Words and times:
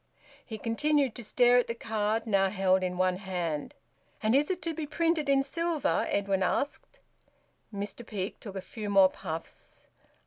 He 0.43 0.57
continued 0.57 1.13
to 1.13 1.23
stare 1.23 1.57
at 1.57 1.67
the 1.67 1.75
card, 1.75 2.25
now 2.25 2.49
held 2.49 2.81
in 2.81 2.97
one 2.97 3.17
hand. 3.17 3.75
"And 4.23 4.33
is 4.33 4.49
it 4.49 4.59
to 4.63 4.73
be 4.73 4.87
printed 4.87 5.29
in 5.29 5.43
silver?" 5.43 6.07
Edwin 6.09 6.41
asked. 6.41 6.97
Mr 7.71 8.03
Peake 8.03 8.39
took 8.39 8.55
a 8.55 8.61
few 8.61 8.89
more 8.89 9.09
puffs. 9.11 9.85